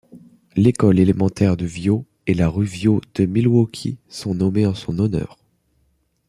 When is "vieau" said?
1.55-2.07, 2.65-3.01